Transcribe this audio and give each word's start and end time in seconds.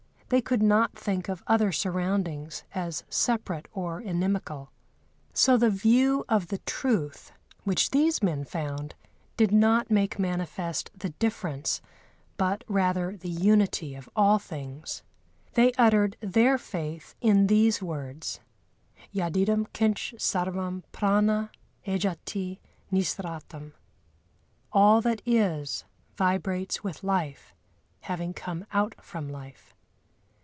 They 0.31 0.39
could 0.39 0.63
not 0.63 0.97
think 0.97 1.27
of 1.27 1.43
other 1.45 1.73
surroundings 1.73 2.63
as 2.73 3.03
separate 3.09 3.67
or 3.73 3.99
inimical. 3.99 4.71
So 5.33 5.57
the 5.57 5.69
view 5.69 6.23
of 6.29 6.47
the 6.47 6.59
truth, 6.59 7.33
which 7.65 7.91
these 7.91 8.23
men 8.23 8.45
found, 8.45 8.95
did 9.35 9.51
not 9.51 9.91
make 9.91 10.17
manifest 10.19 10.89
the 10.95 11.09
difference, 11.09 11.81
but 12.37 12.63
rather 12.69 13.17
the 13.17 13.27
unity 13.29 13.93
of 13.93 14.07
all 14.15 14.39
things. 14.39 15.03
They 15.55 15.73
uttered 15.73 16.15
their 16.21 16.57
faith 16.57 17.13
in 17.19 17.47
these 17.47 17.81
words: 17.83 18.39
"Yadidam 19.13 19.65
kinch 19.73 20.13
sarvam 20.17 20.83
prâna 20.93 21.49
éjati 21.85 22.59
nihsratam" 22.89 23.73
(All 24.71 25.01
that 25.01 25.21
is 25.25 25.83
vibrates 26.15 26.85
with 26.85 27.03
life, 27.03 27.53
having 28.03 28.33
come 28.33 28.65
out 28.71 28.95
from 29.03 29.27
life). 29.27 29.75